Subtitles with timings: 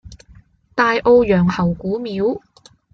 [0.73, 2.41] 大澳楊侯古廟